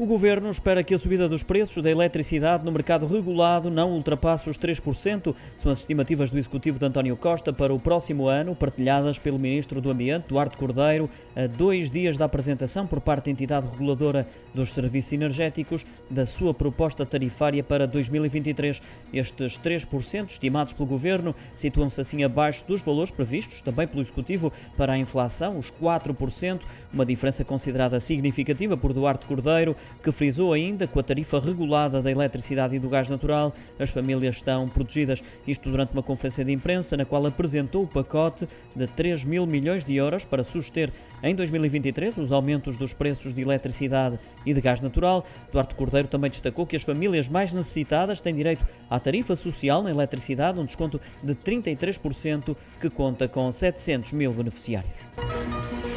[0.00, 4.48] O governo espera que a subida dos preços da eletricidade no mercado regulado não ultrapasse
[4.48, 9.18] os 3%, são as estimativas do executivo de António Costa para o próximo ano, partilhadas
[9.18, 13.66] pelo ministro do Ambiente, Duarte Cordeiro, a dois dias da apresentação por parte da entidade
[13.70, 18.80] reguladora dos serviços energéticos da sua proposta tarifária para 2023.
[19.12, 24.94] Estes 3% estimados pelo governo situam-se assim abaixo dos valores previstos também pelo executivo para
[24.94, 30.92] a inflação, os 4%, uma diferença considerada significativa por Duarte Cordeiro que frisou ainda que
[30.92, 35.22] com a tarifa regulada da eletricidade e do gás natural, as famílias estão protegidas.
[35.46, 39.84] Isto durante uma conferência de imprensa na qual apresentou o pacote de 3 mil milhões
[39.84, 40.90] de euros para suster
[41.22, 45.24] em 2023 os aumentos dos preços de eletricidade e de gás natural.
[45.52, 49.90] Duarte Cordeiro também destacou que as famílias mais necessitadas têm direito à tarifa social na
[49.90, 55.89] eletricidade, um desconto de 33% que conta com 700 mil beneficiários.